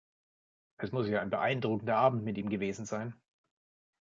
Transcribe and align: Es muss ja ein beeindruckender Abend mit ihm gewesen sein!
Es 0.77 0.91
muss 0.91 1.07
ja 1.07 1.21
ein 1.21 1.29
beeindruckender 1.29 1.95
Abend 1.95 2.23
mit 2.23 2.35
ihm 2.39 2.49
gewesen 2.49 2.87
sein! 2.87 3.13